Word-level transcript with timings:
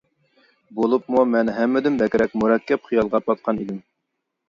بولۇپمۇ 0.79 1.27
مەن 1.35 1.53
ھەممىدىن 1.59 2.01
بەكرەك 2.01 2.37
مۇرەككەپ 2.43 2.91
خىيالغا 2.91 3.25
پاتقان 3.31 3.65
ئىدىم. 3.65 3.83